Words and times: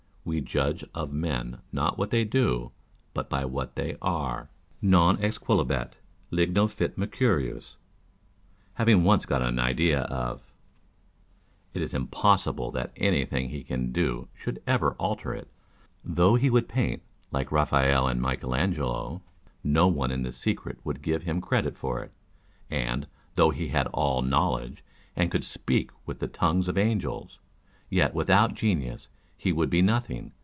We 0.23 0.39
judge 0.39 0.85
of 0.93 1.11
men 1.11 1.61
not 1.71 1.95
by 1.97 1.97
what 1.97 2.11
they 2.11 2.23
do, 2.25 2.71
but 3.15 3.27
by 3.27 3.43
what 3.43 3.75
they 3.75 3.97
are. 4.03 4.49
Non 4.79 5.19
ex 5.19 5.39
Jit 5.39 5.67
Met 5.67 5.95
it 6.31 6.55
is 11.89 11.93
impossible 11.93 12.71
that 12.71 12.91
anything 12.95 13.49
he 13.49 13.63
can 13.63 13.91
do 13.91 14.27
should 14.35 14.61
ever 14.67 14.93
alter 14.99 15.33
it 15.33 15.45
â€" 15.47 16.15
though 16.15 16.35
he 16.35 16.51
were 16.51 16.61
to 16.61 16.67
paint 16.67 17.01
like 17.31 17.49
Eaphael 17.49 18.07
and 18.09 18.21
Michael 18.21 18.53
Angelo, 18.55 19.23
no 19.63 19.87
one 19.87 20.11
in 20.11 20.21
the 20.21 20.31
secret 20.31 20.77
would 20.83 21.01
give 21.01 21.23
him 21.23 21.41
credit 21.41 21.75
for 21.75 22.03
it, 22.03 22.11
and" 22.69 23.07
though 23.35 23.49
he 23.49 23.69
had 23.69 23.87
all 23.87 24.21
knowledge, 24.21 24.83
and 25.15 25.31
could 25.31 25.43
speak 25.43 25.89
with 26.05 26.19
the 26.19 26.27
tongues 26.27 26.67
of 26.67 26.77
angels," 26.77 27.39
yet 27.89 28.13
without 28.13 28.53
genius 28.53 29.07
he 29.43 29.51
would 29.51 29.71
be 29.71 29.81
nothing. 29.81 30.31